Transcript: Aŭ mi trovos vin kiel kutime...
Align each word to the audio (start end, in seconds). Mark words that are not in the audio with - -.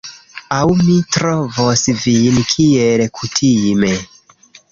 Aŭ 0.59 0.69
mi 0.79 0.95
trovos 1.15 1.83
vin 2.05 2.41
kiel 2.53 3.05
kutime... 3.19 3.93